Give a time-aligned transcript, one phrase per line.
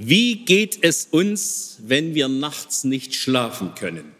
[0.00, 4.14] Wie geht es uns, wenn wir nachts nicht schlafen können?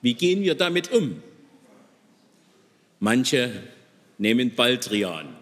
[0.00, 1.20] Wie gehen wir damit um?
[3.00, 3.64] Manche
[4.16, 5.34] nehmen Baldrian.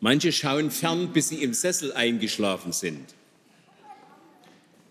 [0.00, 3.14] Manche schauen fern, bis sie im Sessel eingeschlafen sind.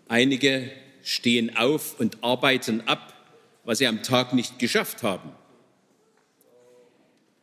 [0.07, 0.71] Einige
[1.03, 3.13] stehen auf und arbeiten ab,
[3.63, 5.29] was sie am Tag nicht geschafft haben.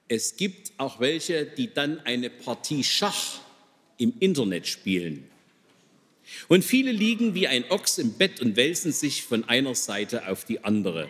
[0.08, 3.38] Es gibt auch welche, die dann eine Partie Schach
[3.98, 5.24] im Internet spielen.
[6.48, 10.44] Und viele liegen wie ein Ochs im Bett und wälzen sich von einer Seite auf
[10.44, 11.08] die andere.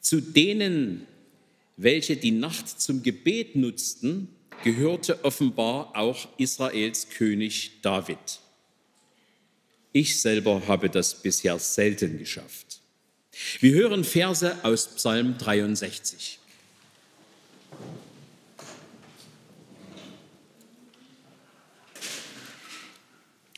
[0.00, 1.06] Zu denen,
[1.76, 4.28] welche die Nacht zum Gebet nutzten,
[4.62, 8.40] gehörte offenbar auch Israels König David.
[9.92, 12.80] Ich selber habe das bisher selten geschafft.
[13.60, 16.38] Wir hören Verse aus Psalm 63.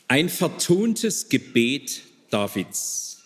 [0.07, 3.23] Ein vertontes Gebet Davids.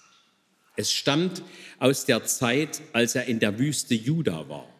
[0.78, 1.44] Es stammt
[1.78, 4.73] aus der Zeit, als er in der Wüste Juda war.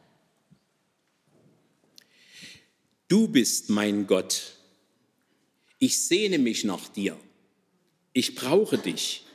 [3.10, 4.54] Du bist mein Gott.
[5.78, 7.20] Ich sehne mich nach dir.
[8.14, 9.26] Ich brauche dich.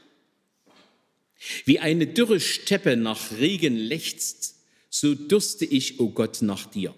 [1.66, 4.56] Wie eine dürre Steppe nach Regen lechzt,
[4.88, 6.94] so durste ich, o oh Gott, nach dir.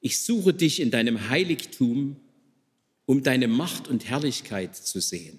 [0.00, 2.20] Ich suche dich in deinem Heiligtum
[3.06, 5.38] um deine Macht und Herrlichkeit zu sehen.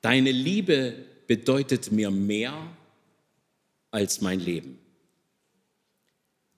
[0.00, 0.94] Deine Liebe
[1.26, 2.76] bedeutet mir mehr
[3.90, 4.78] als mein Leben.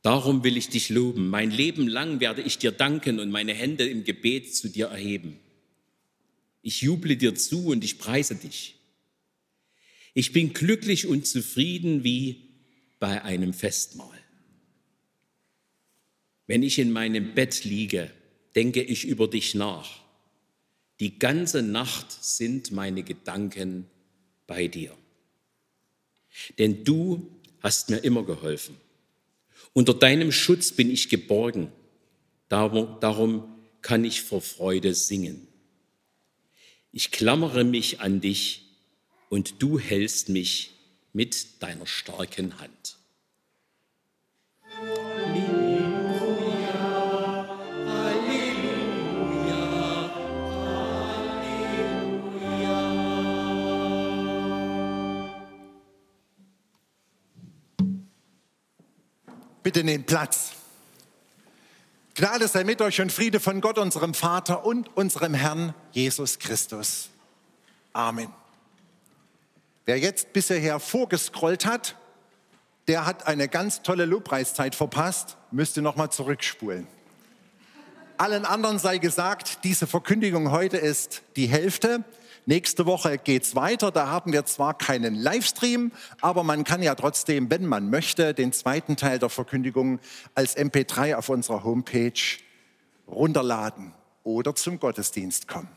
[0.03, 1.29] Darum will ich dich loben.
[1.29, 5.39] Mein Leben lang werde ich dir danken und meine Hände im Gebet zu dir erheben.
[6.61, 8.77] Ich juble dir zu und ich preise dich.
[10.15, 12.49] Ich bin glücklich und zufrieden wie
[12.99, 14.19] bei einem Festmahl.
[16.47, 18.11] Wenn ich in meinem Bett liege,
[18.55, 20.03] denke ich über dich nach.
[21.01, 23.87] Die ganze Nacht sind meine Gedanken
[24.47, 24.97] bei dir.
[26.59, 27.29] Denn du
[27.61, 28.77] hast mir immer geholfen.
[29.73, 31.73] Unter deinem Schutz bin ich geborgen.
[32.49, 33.49] Darum,
[33.81, 35.49] kann ich vor Freude singen.
[36.93, 38.63] Ich klammere mich an dich
[39.29, 40.73] und du hältst mich
[41.13, 42.99] mit deiner starken Hand.
[59.63, 60.53] Bitte nehmt Platz.
[62.15, 67.09] Gnade sei mit euch und Friede von Gott, unserem Vater und unserem Herrn Jesus Christus.
[67.93, 68.29] Amen.
[69.85, 71.97] Wer jetzt bisher vorgescrollt hat,
[72.89, 76.87] der hat eine ganz tolle Lobpreiszeit verpasst, müsste nochmal zurückspulen.
[78.19, 82.05] Allen anderen sei gesagt, diese Verkündigung heute ist die Hälfte.
[82.45, 83.93] Nächste Woche geht's weiter.
[83.93, 88.53] Da haben wir zwar keinen Livestream, aber man kann ja trotzdem, wenn man möchte, den
[88.53, 90.01] zweiten Teil der Verkündigung
[90.35, 92.13] als MP3 auf unserer Homepage
[93.07, 93.93] runterladen
[94.25, 95.69] oder zum Gottesdienst kommen.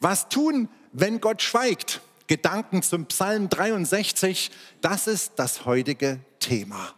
[0.00, 2.02] Was tun, wenn Gott schweigt?
[2.26, 4.50] Gedanken zum Psalm 63,
[4.80, 6.94] das ist das heutige Thema.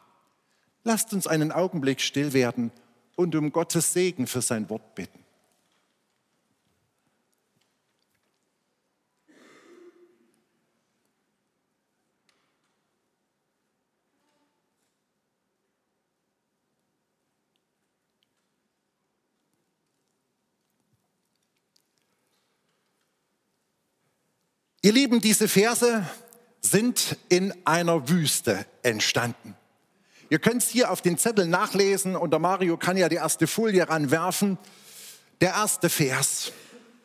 [0.85, 2.71] Lasst uns einen Augenblick still werden
[3.17, 5.24] und um Gottes Segen für sein Wort bitten.
[24.85, 26.07] Ihr Lieben, diese Verse
[26.61, 29.57] sind in einer Wüste entstanden.
[30.29, 33.47] Ihr könnt es hier auf den Zettel nachlesen und der Mario kann ja die erste
[33.47, 34.59] Folie ranwerfen.
[35.41, 36.53] Der erste Vers.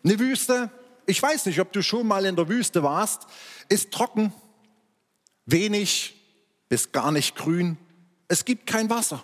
[0.04, 0.70] Eine Wüste,
[1.06, 3.28] ich weiß nicht, ob du schon mal in der Wüste warst,
[3.70, 4.34] ist trocken,
[5.46, 6.18] wenig
[6.68, 7.78] bis gar nicht grün.
[8.28, 9.24] Es gibt kein Wasser.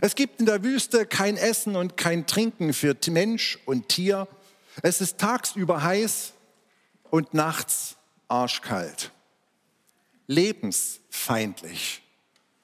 [0.00, 4.28] Es gibt in der Wüste kein Essen und kein Trinken für Mensch und Tier.
[4.82, 6.34] Es ist tagsüber heiß
[7.14, 7.96] und nachts
[8.26, 9.12] arschkalt.
[10.26, 12.02] Lebensfeindlich.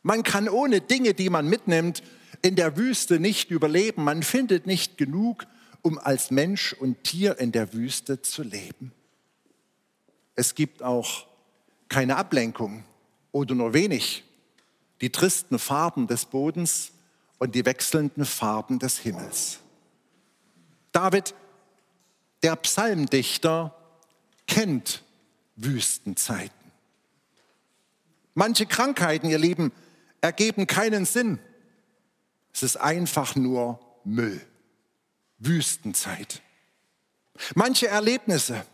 [0.02, 2.02] Man kann ohne Dinge, die man mitnimmt,
[2.42, 4.02] in der Wüste nicht überleben.
[4.02, 5.46] Man findet nicht genug,
[5.82, 8.90] um als Mensch und Tier in der Wüste zu leben.
[10.34, 11.28] Es gibt auch
[11.88, 12.82] keine Ablenkung
[13.30, 14.24] oder nur wenig.
[15.00, 16.90] Die tristen Farben des Bodens
[17.38, 19.60] und die wechselnden Farben des Himmels.
[20.90, 21.36] David,
[22.42, 23.76] der Psalmdichter,
[24.50, 25.02] kennt
[25.54, 26.50] Wüstenzeiten.
[28.34, 29.72] Manche Krankheiten, ihr Lieben,
[30.20, 31.38] ergeben keinen Sinn.
[32.52, 34.44] Es ist einfach nur Müll.
[35.38, 36.42] Wüstenzeit.
[37.54, 38.66] Manche Erlebnisse,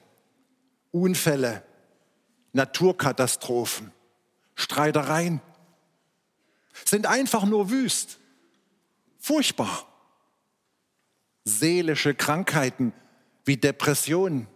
[0.90, 1.62] Unfälle,
[2.52, 3.92] Naturkatastrophen,
[4.54, 5.40] Streitereien
[6.84, 8.18] sind einfach nur wüst,
[9.18, 9.86] furchtbar.
[11.44, 12.92] Seelische Krankheiten
[13.44, 14.48] wie Depressionen,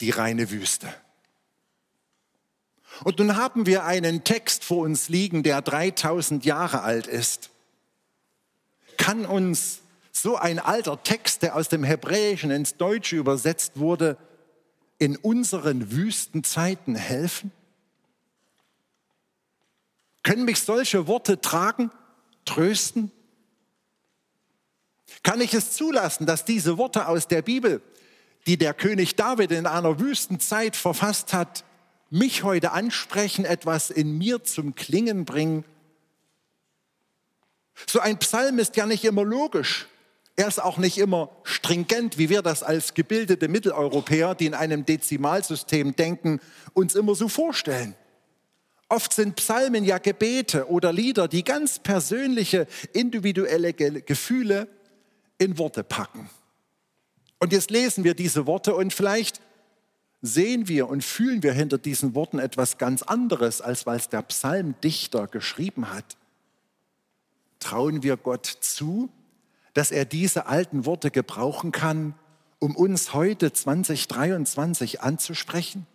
[0.00, 0.92] die reine Wüste.
[3.04, 7.50] Und nun haben wir einen Text vor uns liegen, der 3000 Jahre alt ist.
[8.96, 9.80] Kann uns
[10.10, 14.16] so ein alter Text, der aus dem Hebräischen ins Deutsche übersetzt wurde,
[14.98, 17.52] in unseren Wüstenzeiten helfen?
[20.24, 21.90] Können mich solche Worte tragen,
[22.44, 23.12] trösten?
[25.22, 27.80] Kann ich es zulassen, dass diese Worte aus der Bibel,
[28.46, 31.64] die der König David in einer Wüstenzeit verfasst hat,
[32.10, 35.64] mich heute ansprechen, etwas in mir zum Klingen bringen.
[37.86, 39.86] So ein Psalm ist ja nicht immer logisch.
[40.36, 44.86] Er ist auch nicht immer stringent, wie wir das als gebildete Mitteleuropäer, die in einem
[44.86, 46.40] Dezimalsystem denken,
[46.74, 47.94] uns immer so vorstellen.
[48.88, 54.68] Oft sind Psalmen ja Gebete oder Lieder, die ganz persönliche, individuelle Gefühle
[55.38, 56.30] in Worte packen.
[57.38, 59.40] Und jetzt lesen wir diese Worte und vielleicht
[60.22, 65.28] sehen wir und fühlen wir hinter diesen Worten etwas ganz anderes, als was der Psalmdichter
[65.28, 66.16] geschrieben hat.
[67.60, 69.08] Trauen wir Gott zu,
[69.74, 72.14] dass er diese alten Worte gebrauchen kann,
[72.58, 75.86] um uns heute 2023 anzusprechen?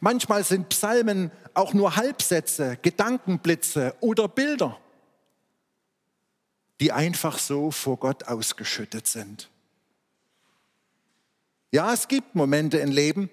[0.00, 4.78] Manchmal sind Psalmen auch nur Halbsätze, Gedankenblitze oder Bilder,
[6.80, 9.48] die einfach so vor Gott ausgeschüttet sind.
[11.74, 13.30] Ja, es gibt Momente im Leben,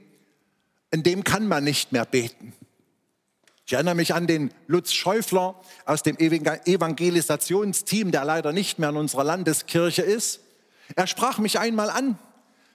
[0.92, 2.54] in dem kann man nicht mehr beten.
[3.66, 8.96] Ich erinnere mich an den Lutz Schäufler aus dem Evangelisationsteam, der leider nicht mehr in
[8.96, 10.40] unserer Landeskirche ist.
[10.96, 12.18] Er sprach mich einmal an.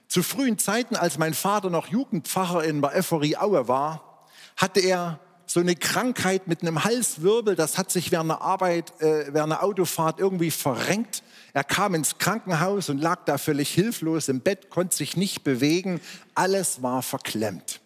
[0.07, 4.23] Zu frühen Zeiten, als mein Vater noch Jugendpfarrer in der Euphorie Aue war,
[4.55, 9.33] hatte er so eine Krankheit mit einem Halswirbel, das hat sich während einer Arbeit, äh,
[9.33, 11.23] während einer Autofahrt irgendwie verrenkt.
[11.53, 16.01] Er kam ins Krankenhaus und lag da völlig hilflos im Bett, konnte sich nicht bewegen.
[16.33, 17.79] Alles war verklemmt.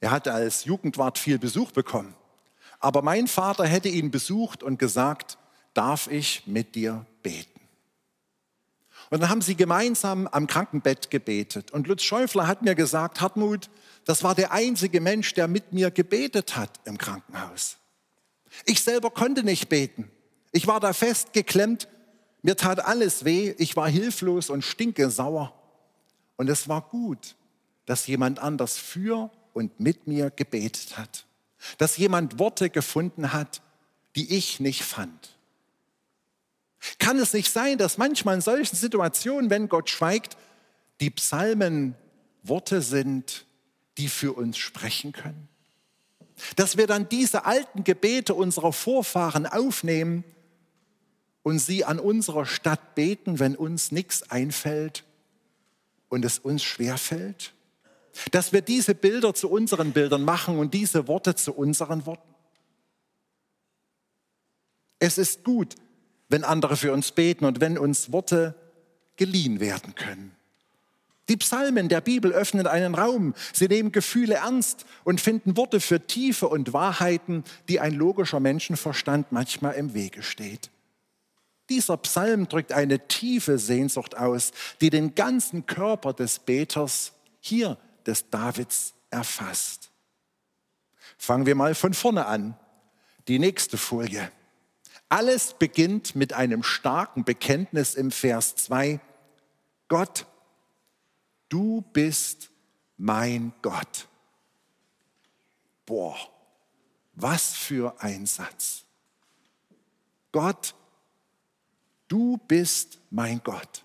[0.00, 2.14] Er hatte als Jugendwart viel Besuch bekommen.
[2.78, 5.38] Aber mein Vater hätte ihn besucht und gesagt,
[5.74, 7.60] darf ich mit dir beten?
[9.10, 11.70] Und dann haben sie gemeinsam am Krankenbett gebetet.
[11.70, 13.70] Und Lutz Schäufler hat mir gesagt, Hartmut,
[14.06, 17.76] das war der einzige Mensch, der mit mir gebetet hat im Krankenhaus.
[18.64, 20.10] Ich selber konnte nicht beten.
[20.52, 21.88] Ich war da festgeklemmt
[22.46, 25.52] mir tat alles weh, ich war hilflos und stinke sauer.
[26.36, 27.34] Und es war gut,
[27.86, 31.26] dass jemand anders für und mit mir gebetet hat.
[31.78, 33.62] Dass jemand Worte gefunden hat,
[34.14, 35.36] die ich nicht fand.
[37.00, 40.36] Kann es nicht sein, dass manchmal in solchen Situationen, wenn Gott schweigt,
[41.00, 41.96] die Psalmen
[42.44, 43.44] Worte sind,
[43.98, 45.48] die für uns sprechen können?
[46.56, 50.24] Dass wir dann diese alten Gebete unserer Vorfahren aufnehmen
[51.42, 55.04] und sie an unserer Stadt beten, wenn uns nichts einfällt
[56.08, 57.54] und es uns schwerfällt?
[58.30, 62.34] Dass wir diese Bilder zu unseren Bildern machen und diese Worte zu unseren Worten?
[64.98, 65.74] Es ist gut,
[66.28, 68.54] wenn andere für uns beten und wenn uns Worte
[69.16, 70.34] geliehen werden können.
[71.28, 73.34] Die Psalmen der Bibel öffnen einen Raum.
[73.52, 79.32] Sie nehmen Gefühle ernst und finden Worte für Tiefe und Wahrheiten, die ein logischer Menschenverstand
[79.32, 80.70] manchmal im Wege steht.
[81.68, 88.30] Dieser Psalm drückt eine tiefe Sehnsucht aus, die den ganzen Körper des Beters, hier des
[88.30, 89.90] Davids, erfasst.
[91.18, 92.56] Fangen wir mal von vorne an.
[93.26, 94.30] Die nächste Folie.
[95.08, 99.00] Alles beginnt mit einem starken Bekenntnis im Vers 2.
[99.88, 100.26] Gott,
[101.48, 102.50] du bist
[102.96, 104.08] mein Gott.
[105.84, 106.16] Boah,
[107.14, 108.84] was für ein Satz.
[110.32, 110.74] Gott,
[112.08, 113.84] du bist mein Gott.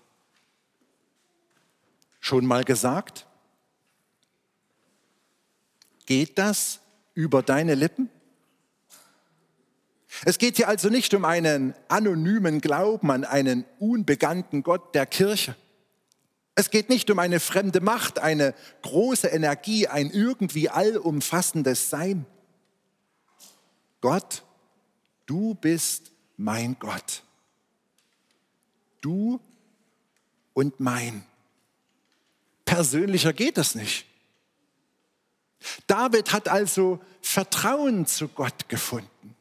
[2.20, 3.26] Schon mal gesagt?
[6.06, 6.80] Geht das
[7.14, 8.10] über deine Lippen?
[10.24, 15.56] Es geht hier also nicht um einen anonymen Glauben an einen unbekannten Gott der Kirche.
[16.54, 22.26] Es geht nicht um eine fremde Macht, eine große Energie, ein irgendwie allumfassendes Sein.
[24.00, 24.42] Gott,
[25.26, 27.22] du bist mein Gott
[29.02, 29.40] du
[30.54, 31.24] und mein.
[32.64, 34.06] Persönlicher geht es nicht.
[35.86, 39.36] David hat also Vertrauen zu Gott gefunden.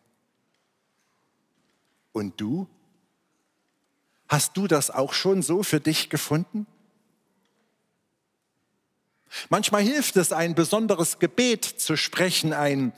[2.11, 2.67] Und du?
[4.27, 6.67] Hast du das auch schon so für dich gefunden?
[9.49, 12.93] Manchmal hilft es, ein besonderes Gebet zu sprechen, ein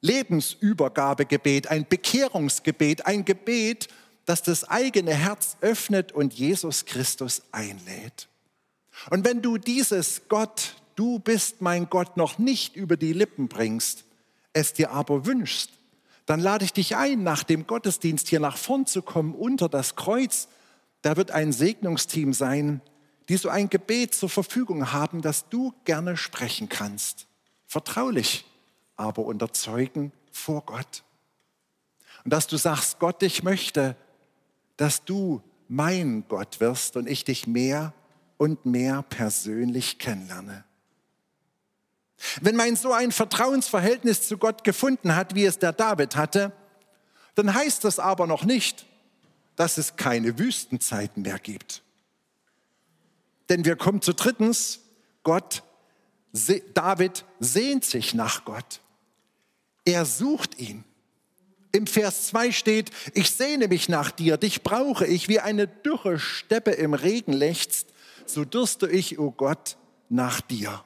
[0.00, 3.88] Lebensübergabegebet, ein Bekehrungsgebet, ein Gebet,
[4.26, 8.28] das das eigene Herz öffnet und Jesus Christus einlädt.
[9.10, 14.04] Und wenn du dieses Gott, du bist mein Gott, noch nicht über die Lippen bringst,
[14.52, 15.70] es dir aber wünschst,
[16.26, 19.96] dann lade ich dich ein, nach dem Gottesdienst hier nach vorn zu kommen, unter das
[19.96, 20.48] Kreuz.
[21.02, 22.80] Da wird ein Segnungsteam sein,
[23.28, 27.26] die so ein Gebet zur Verfügung haben, das du gerne sprechen kannst.
[27.66, 28.44] Vertraulich,
[28.96, 31.02] aber unter Zeugen vor Gott.
[32.24, 33.96] Und dass du sagst, Gott, ich möchte,
[34.76, 37.92] dass du mein Gott wirst und ich dich mehr
[38.36, 40.64] und mehr persönlich kennenlerne.
[42.40, 46.52] Wenn mein Sohn ein Vertrauensverhältnis zu Gott gefunden hat, wie es der David hatte,
[47.34, 48.86] dann heißt das aber noch nicht,
[49.56, 51.83] dass es keine Wüstenzeiten mehr gibt.
[53.48, 54.80] Denn wir kommen zu drittens,
[55.22, 55.62] Gott,
[56.74, 58.80] David sehnt sich nach Gott.
[59.84, 60.84] Er sucht ihn.
[61.72, 66.18] Im Vers 2 steht, ich sehne mich nach dir, dich brauche ich, wie eine dürre
[66.18, 67.88] Steppe im Regen lechzt,
[68.26, 69.76] so dürste ich, o oh Gott,
[70.08, 70.84] nach dir.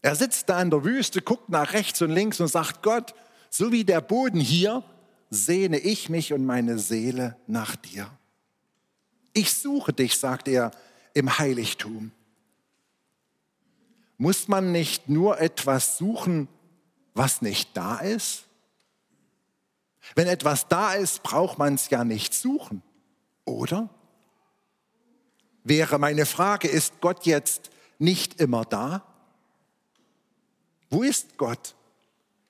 [0.00, 3.14] Er sitzt da in der Wüste, guckt nach rechts und links und sagt, Gott,
[3.50, 4.82] so wie der Boden hier,
[5.30, 8.10] sehne ich mich und meine Seele nach dir.
[9.34, 10.70] Ich suche dich, sagt er,
[11.18, 12.12] im Heiligtum.
[14.16, 16.48] Muss man nicht nur etwas suchen,
[17.14, 18.44] was nicht da ist?
[20.14, 22.82] Wenn etwas da ist, braucht man es ja nicht suchen,
[23.44, 23.88] oder?
[25.64, 29.02] Wäre meine Frage, ist Gott jetzt nicht immer da?
[30.88, 31.74] Wo ist Gott?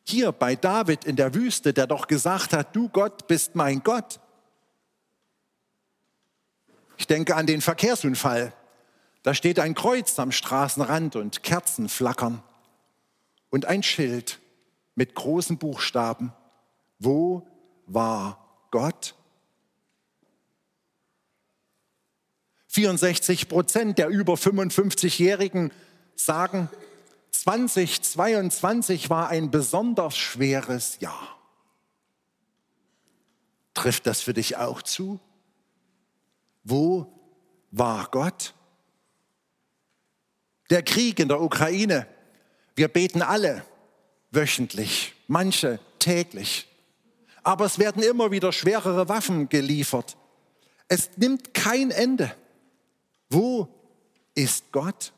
[0.05, 4.21] Hier bei David in der Wüste, der doch gesagt hat, du Gott bist mein Gott.
[6.99, 8.53] Ich denke an den Verkehrsunfall.
[9.23, 12.43] Da steht ein Kreuz am Straßenrand und Kerzen flackern
[13.51, 14.41] und ein Schild
[14.95, 16.33] mit großen Buchstaben.
[16.99, 17.47] Wo
[17.87, 19.15] war Gott?
[22.67, 25.73] 64 Prozent der über 55-Jährigen
[26.17, 26.69] sagen,
[27.31, 31.39] 2022 war ein besonders schweres Jahr.
[33.75, 35.21] Trifft das für dich auch zu?
[36.69, 37.11] Wo
[37.71, 38.55] war Gott?
[40.69, 42.07] Der Krieg in der Ukraine.
[42.77, 43.65] Wir beten alle
[44.31, 46.69] wöchentlich, manche täglich.
[47.43, 50.19] Aber es werden immer wieder schwerere Waffen geliefert.
[50.89, 52.35] Es nimmt kein Ende.
[53.31, 53.69] Wo
[54.35, 55.13] ist Gott?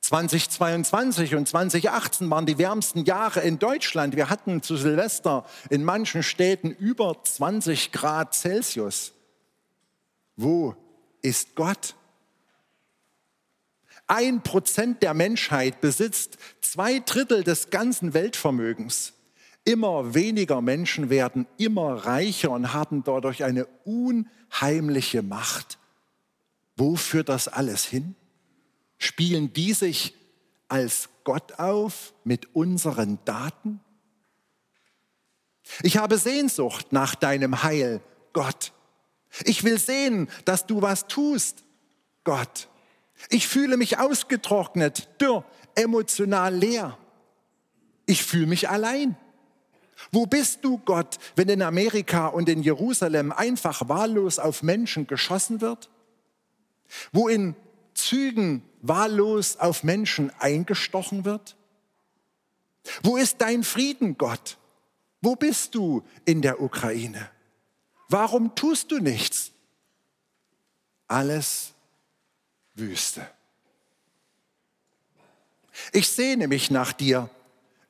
[0.00, 4.16] 2022 und 2018 waren die wärmsten Jahre in Deutschland.
[4.16, 9.12] Wir hatten zu Silvester in manchen Städten über 20 Grad Celsius.
[10.42, 10.74] Wo
[11.20, 11.94] ist Gott?
[14.06, 19.12] Ein Prozent der Menschheit besitzt zwei Drittel des ganzen Weltvermögens.
[19.64, 25.78] Immer weniger Menschen werden immer reicher und haben dadurch eine unheimliche Macht.
[26.74, 28.14] Wo führt das alles hin?
[28.96, 30.14] Spielen die sich
[30.68, 33.80] als Gott auf mit unseren Daten?
[35.82, 38.00] Ich habe Sehnsucht nach deinem Heil,
[38.32, 38.72] Gott.
[39.44, 41.64] Ich will sehen, dass du was tust,
[42.24, 42.68] Gott.
[43.28, 45.44] Ich fühle mich ausgetrocknet, dürr,
[45.74, 46.98] emotional leer.
[48.06, 49.16] Ich fühle mich allein.
[50.12, 55.60] Wo bist du, Gott, wenn in Amerika und in Jerusalem einfach wahllos auf Menschen geschossen
[55.60, 55.90] wird?
[57.12, 57.54] Wo in
[57.94, 61.56] Zügen wahllos auf Menschen eingestochen wird?
[63.02, 64.56] Wo ist dein Frieden, Gott?
[65.20, 67.30] Wo bist du in der Ukraine?
[68.10, 69.52] Warum tust du nichts?
[71.06, 71.72] Alles
[72.74, 73.24] Wüste.
[75.92, 77.30] Ich sehne mich nach dir.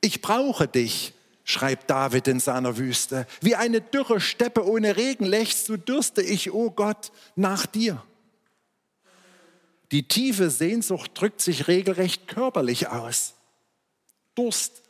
[0.02, 3.26] Ich brauche dich, schreibt David in seiner Wüste.
[3.40, 8.02] Wie eine dürre Steppe ohne Regen lechzt, so dürste ich, o oh Gott, nach dir.
[9.92, 13.34] Die tiefe Sehnsucht drückt sich regelrecht körperlich aus.
[14.34, 14.82] Durst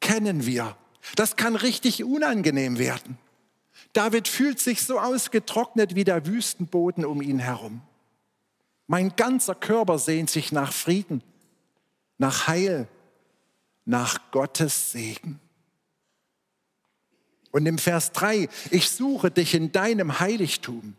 [0.00, 0.76] kennen wir.
[1.14, 3.16] Das kann richtig unangenehm werden.
[3.92, 7.82] David fühlt sich so ausgetrocknet wie der Wüstenboden um ihn herum.
[8.86, 11.22] Mein ganzer Körper sehnt sich nach Frieden,
[12.18, 12.88] nach Heil,
[13.84, 15.40] nach Gottes Segen.
[17.50, 20.96] Und im Vers 3, ich suche dich in deinem Heiligtum.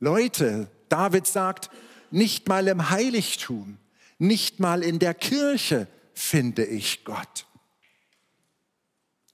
[0.00, 1.70] Leute, David sagt,
[2.10, 3.78] nicht mal im Heiligtum,
[4.18, 7.46] nicht mal in der Kirche finde ich Gott.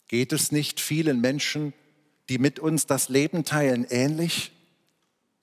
[0.08, 1.72] Geht es nicht vielen Menschen
[2.28, 4.52] die mit uns das Leben teilen, ähnlich.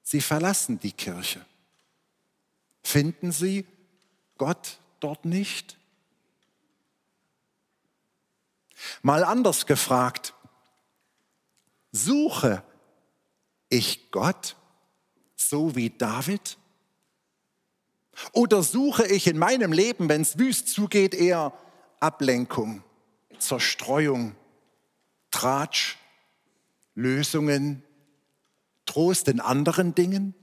[0.01, 1.45] Sie verlassen die Kirche.
[2.83, 3.65] Finden sie
[4.37, 5.77] Gott dort nicht?
[9.01, 10.33] Mal anders gefragt,
[11.91, 12.63] suche
[13.69, 14.55] ich Gott
[15.35, 16.57] so wie David?
[18.33, 21.53] Oder suche ich in meinem Leben, wenn es wüst zugeht, eher
[21.99, 22.83] Ablenkung,
[23.39, 24.35] Zerstreuung,
[25.31, 25.97] Tratsch,
[26.95, 27.83] Lösungen,
[28.85, 30.35] Trost in anderen Dingen?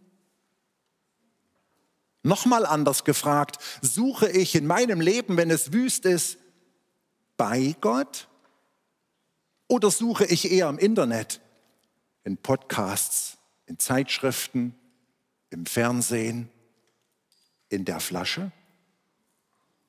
[2.22, 6.38] Nochmal anders gefragt, suche ich in meinem Leben, wenn es wüst ist,
[7.36, 8.28] bei Gott?
[9.68, 11.40] Oder suche ich eher im Internet,
[12.24, 14.74] in Podcasts, in Zeitschriften,
[15.50, 16.50] im Fernsehen,
[17.68, 18.50] in der Flasche,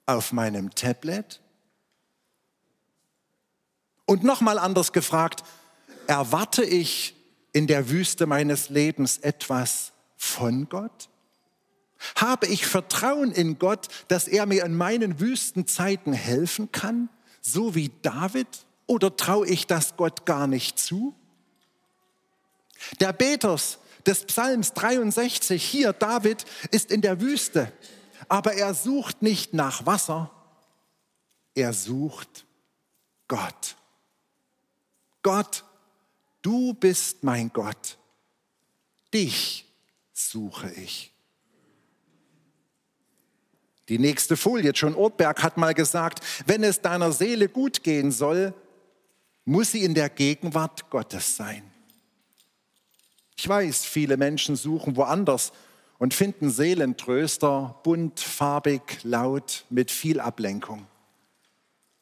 [0.06, 1.42] auf meinem Tablet?
[4.06, 5.44] Und nochmal anders gefragt,
[6.10, 7.16] erwarte ich
[7.54, 11.08] in der Wüste meines Lebens etwas von Gott?
[12.16, 17.10] Habe ich Vertrauen in Gott, dass er mir in meinen Wüstenzeiten helfen kann,
[17.42, 18.48] so wie David?
[18.88, 21.14] Oder traue ich das Gott gar nicht zu?
[23.00, 27.72] Der Beters des Psalms 63, hier David, ist in der Wüste,
[28.30, 30.32] aber er sucht nicht nach Wasser,
[31.54, 32.46] er sucht
[33.28, 33.76] Gott.
[35.22, 35.66] Gott,
[36.42, 37.98] du bist mein Gott,
[39.14, 39.66] dich
[40.14, 41.14] suche ich.
[43.88, 48.54] Die nächste Folie, John Ortberg hat mal gesagt, wenn es deiner Seele gut gehen soll,
[49.46, 51.64] muss sie in der Gegenwart Gottes sein.
[53.36, 55.52] Ich weiß, viele Menschen suchen woanders
[55.98, 60.86] und finden Seelentröster bunt, farbig, laut, mit viel Ablenkung.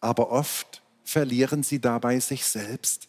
[0.02, 3.08] Aber oft verlieren sie dabei sich selbst.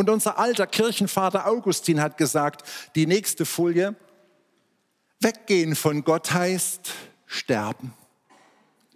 [0.00, 3.94] Und unser alter Kirchenvater Augustin hat gesagt, die nächste Folie,
[5.20, 6.90] Weggehen von Gott heißt
[7.26, 7.92] sterben.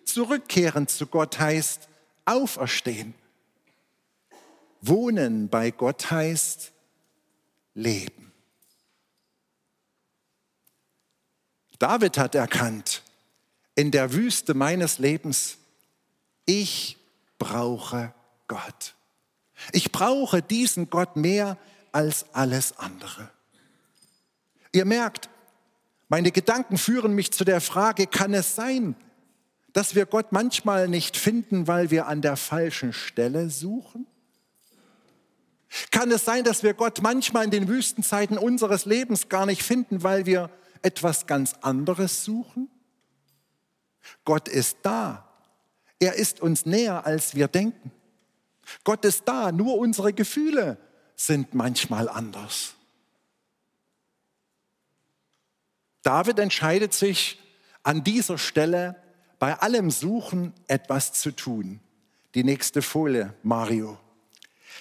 [0.07, 1.91] Zurückkehren zu Gott heißt
[2.25, 3.13] auferstehen.
[4.81, 6.73] Wohnen bei Gott heißt
[7.75, 8.33] leben.
[11.79, 13.03] David hat erkannt,
[13.75, 15.59] in der Wüste meines Lebens,
[16.47, 16.97] ich
[17.39, 18.15] brauche
[18.49, 18.94] Gott.
[19.73, 21.59] Ich brauche diesen Gott mehr
[21.93, 23.31] als alles andere.
[24.73, 25.29] Ihr merkt,
[26.09, 28.97] meine Gedanken führen mich zu der Frage, kann es sein,
[29.73, 34.07] dass wir Gott manchmal nicht finden, weil wir an der falschen Stelle suchen?
[35.91, 40.03] Kann es sein, dass wir Gott manchmal in den Wüstenzeiten unseres Lebens gar nicht finden,
[40.03, 40.51] weil wir
[40.83, 42.69] etwas ganz anderes suchen?
[44.25, 45.29] Gott ist da.
[45.99, 47.91] Er ist uns näher, als wir denken.
[48.85, 50.79] Gott ist da, nur unsere Gefühle
[51.17, 52.75] sind manchmal anders.
[56.03, 57.41] David entscheidet sich
[57.83, 58.97] an dieser Stelle
[59.39, 61.81] bei allem Suchen etwas zu tun.
[62.35, 63.99] Die nächste Folie, Mario.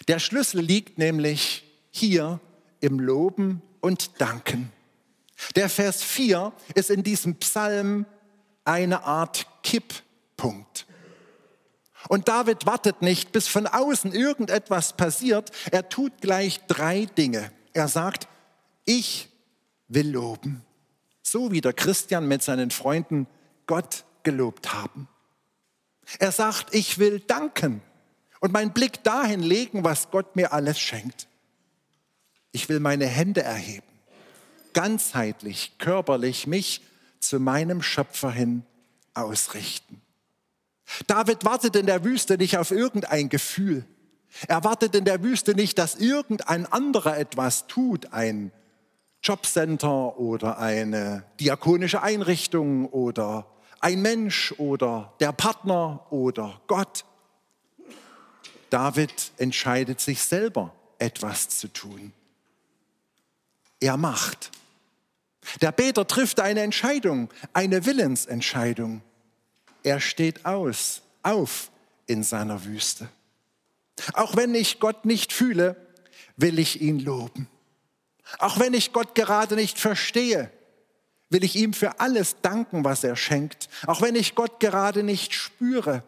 [0.08, 2.40] Der Schlüssel liegt nämlich hier
[2.82, 4.72] im Loben und Danken.
[5.56, 8.06] Der Vers 4 ist in diesem Psalm
[8.66, 10.86] eine Art Kipppunkt.
[12.10, 15.52] Und David wartet nicht, bis von außen irgendetwas passiert.
[15.72, 17.52] Er tut gleich drei Dinge.
[17.74, 18.28] Er sagt,
[18.86, 19.30] ich
[19.88, 20.64] will loben
[21.34, 23.26] so wie der Christian mit seinen Freunden
[23.66, 25.08] Gott gelobt haben.
[26.20, 27.82] Er sagt, ich will danken
[28.40, 31.28] und meinen Blick dahin legen, was Gott mir alles schenkt.
[32.52, 33.88] Ich will meine Hände erheben,
[34.74, 36.82] ganzheitlich, körperlich mich
[37.20, 38.64] zu meinem Schöpfer hin
[39.16, 40.03] ausrichten.
[41.08, 43.86] David wartet in der Wüste nicht auf irgendein Gefühl.
[44.48, 48.52] Er wartet in der Wüste nicht, dass irgendein anderer etwas tut, ein
[49.22, 53.48] Jobcenter oder eine diakonische Einrichtung oder
[53.80, 57.06] ein Mensch oder der Partner oder Gott.
[58.70, 62.12] David entscheidet sich selber, etwas zu tun.
[63.80, 64.52] Er macht.
[65.62, 69.02] Der Beter trifft eine Entscheidung, eine Willensentscheidung.
[69.84, 71.70] Er steht aus, auf
[72.08, 73.10] in seiner Wüste.
[74.14, 75.76] Auch wenn ich Gott nicht fühle,
[76.36, 77.48] will ich ihn loben.
[78.40, 80.50] Auch wenn ich Gott gerade nicht verstehe,
[81.30, 83.70] will ich ihm für alles danken, was er schenkt.
[83.86, 86.04] Auch wenn ich Gott gerade nicht spüre,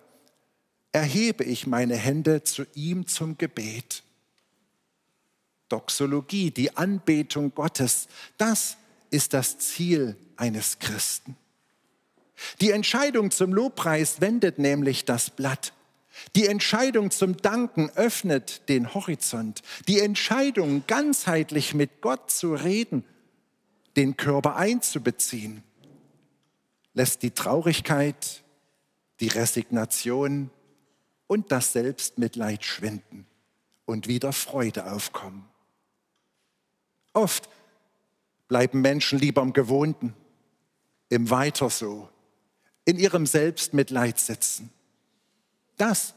[0.92, 4.04] erhebe ich meine Hände zu ihm zum Gebet.
[5.68, 8.08] Doxologie, die Anbetung Gottes,
[8.38, 8.78] das
[9.10, 11.36] ist das Ziel eines Christen.
[12.62, 15.74] Die Entscheidung zum Lobpreis wendet nämlich das Blatt.
[16.36, 19.62] Die Entscheidung zum Danken öffnet den Horizont.
[19.88, 23.04] Die Entscheidung, ganzheitlich mit Gott zu reden,
[23.96, 25.64] den Körper einzubeziehen,
[26.94, 28.44] lässt die Traurigkeit,
[29.20, 30.50] die Resignation
[31.28, 33.26] und das Selbstmitleid schwinden
[33.86, 35.46] und wieder Freude aufkommen.
[37.14, 37.50] Oft
[38.48, 40.14] bleiben Menschen lieber im Gewohnten,
[41.10, 42.10] im Weiter so,
[42.86, 44.72] in ihrem Selbstmitleid sitzen.
[45.78, 46.14] Das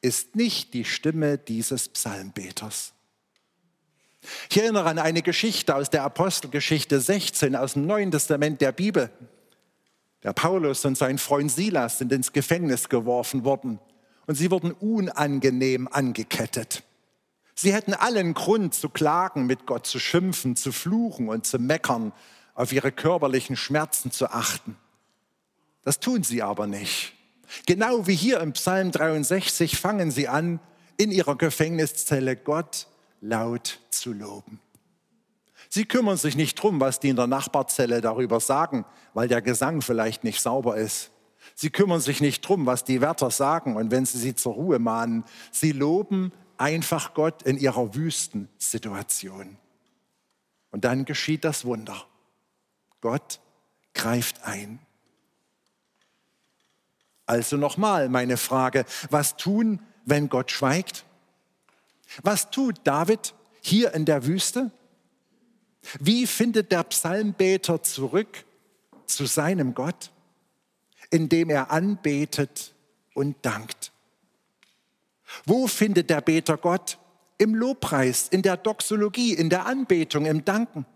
[0.00, 2.92] ist nicht die Stimme dieses Psalmbeters.
[4.50, 9.10] Ich erinnere an eine Geschichte aus der Apostelgeschichte 16 aus dem Neuen Testament der Bibel.
[10.22, 13.78] Der Paulus und sein Freund Silas sind ins Gefängnis geworfen worden
[14.26, 16.82] und sie wurden unangenehm angekettet.
[17.54, 22.12] Sie hätten allen Grund zu klagen, mit Gott zu schimpfen, zu fluchen und zu meckern,
[22.54, 24.76] auf ihre körperlichen Schmerzen zu achten.
[25.86, 27.12] Das tun sie aber nicht.
[27.64, 30.58] Genau wie hier im Psalm 63 fangen sie an,
[30.96, 32.88] in ihrer Gefängniszelle Gott
[33.20, 34.58] laut zu loben.
[35.68, 39.80] Sie kümmern sich nicht drum, was die in der Nachbarzelle darüber sagen, weil der Gesang
[39.80, 41.12] vielleicht nicht sauber ist.
[41.54, 44.80] Sie kümmern sich nicht drum, was die Wärter sagen und wenn sie sie zur Ruhe
[44.80, 45.22] mahnen.
[45.52, 49.56] Sie loben einfach Gott in ihrer Wüstensituation.
[50.72, 52.06] Und dann geschieht das Wunder.
[53.00, 53.38] Gott
[53.94, 54.80] greift ein.
[57.26, 61.04] Also nochmal meine Frage, was tun, wenn Gott schweigt?
[62.22, 64.70] Was tut David hier in der Wüste?
[65.98, 68.44] Wie findet der Psalmbeter zurück
[69.06, 70.10] zu seinem Gott?
[71.10, 72.72] Indem er anbetet
[73.14, 73.92] und dankt.
[75.44, 76.98] Wo findet der Beter Gott?
[77.38, 80.86] Im Lobpreis, in der Doxologie, in der Anbetung, im Danken.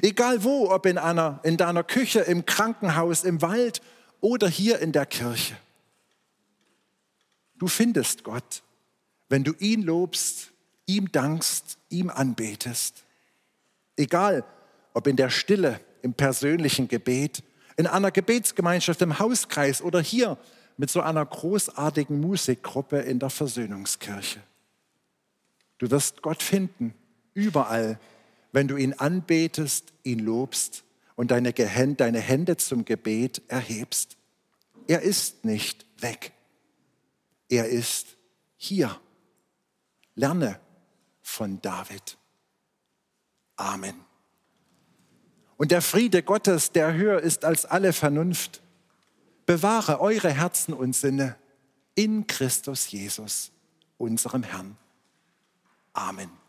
[0.00, 3.82] Egal wo, ob in, einer, in deiner Küche, im Krankenhaus, im Wald
[4.20, 5.56] oder hier in der Kirche.
[7.58, 8.62] Du findest Gott,
[9.28, 10.50] wenn du ihn lobst,
[10.86, 13.04] ihm dankst, ihm anbetest.
[13.96, 14.44] Egal,
[14.94, 17.42] ob in der Stille, im persönlichen Gebet,
[17.76, 20.38] in einer Gebetsgemeinschaft im Hauskreis oder hier
[20.76, 24.40] mit so einer großartigen Musikgruppe in der Versöhnungskirche.
[25.78, 26.94] Du wirst Gott finden,
[27.34, 27.98] überall,
[28.52, 30.84] wenn du ihn anbetest, ihn lobst
[31.20, 34.16] und deine, deine Hände zum Gebet erhebst.
[34.88, 36.32] Er ist nicht weg.
[37.50, 38.16] Er ist
[38.56, 38.98] hier.
[40.14, 40.58] Lerne
[41.20, 42.16] von David.
[43.56, 43.96] Amen.
[45.58, 48.62] Und der Friede Gottes, der höher ist als alle Vernunft,
[49.44, 51.36] bewahre eure Herzen und Sinne
[51.96, 53.52] in Christus Jesus,
[53.98, 54.78] unserem Herrn.
[55.92, 56.39] Amen.